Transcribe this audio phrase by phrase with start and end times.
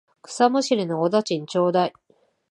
[0.23, 1.93] 草むしりのお駄賃ちょうだい。